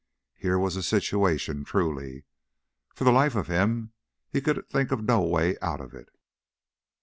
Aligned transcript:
Here 0.33 0.57
was 0.57 0.75
a 0.75 0.81
situation, 0.81 1.63
truly. 1.63 2.25
For 2.95 3.03
the 3.03 3.11
life 3.11 3.35
of 3.35 3.45
him 3.45 3.93
he 4.31 4.41
could 4.41 4.67
think 4.67 4.91
of 4.91 5.03
no 5.03 5.21
way 5.21 5.59
out 5.61 5.79
of 5.79 5.93
it. 5.93 6.09